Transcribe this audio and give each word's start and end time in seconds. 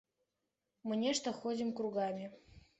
Мы 0.87 0.97
нешта 1.03 1.35
ходзім 1.43 1.69
кругамі. 1.83 2.25